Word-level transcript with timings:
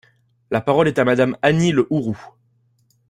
La 0.49 0.61
parole 0.61 0.87
est 0.87 0.97
à 0.97 1.03
Madame 1.05 1.37
Annie 1.43 1.71
Le 1.71 1.85
Houerou. 1.91 2.17